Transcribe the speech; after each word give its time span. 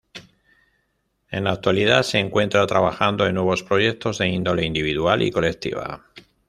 En 1.29 1.43
la 1.43 1.51
actualidad 1.51 2.01
se 2.01 2.17
encuentra 2.17 2.65
trabajando 2.65 3.27
en 3.27 3.35
nuevos 3.35 3.61
proyectos 3.61 4.17
de 4.17 4.29
índole 4.29 4.65
individual 4.65 5.21
y 5.21 5.29
colectiva. 5.29 6.07